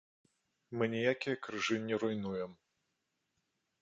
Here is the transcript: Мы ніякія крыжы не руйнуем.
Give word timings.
Мы 0.77 0.83
ніякія 0.95 1.35
крыжы 1.47 1.75
не 1.91 1.95
руйнуем. 2.05 2.51